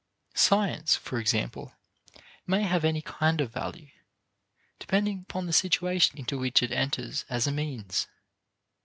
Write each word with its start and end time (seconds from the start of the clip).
Science 0.33 0.95
for 0.95 1.19
example 1.19 1.73
may 2.47 2.63
have 2.63 2.83
any 2.83 3.03
kind 3.03 3.39
of 3.39 3.51
value, 3.53 3.89
depending 4.79 5.19
upon 5.19 5.45
the 5.45 5.53
situation 5.53 6.17
into 6.17 6.39
which 6.39 6.63
it 6.63 6.71
enters 6.71 7.23
as 7.29 7.45
a 7.45 7.51
means. 7.51 8.07